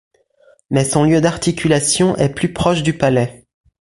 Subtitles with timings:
[0.71, 3.45] Mais son lieu d'articulation est plus proche du palais.